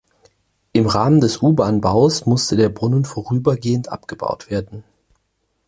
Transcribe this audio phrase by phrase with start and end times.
[0.73, 4.83] Im Rahmen des U-Bahn-Baus musste der Brunnen vorübergehend abgebaut werden.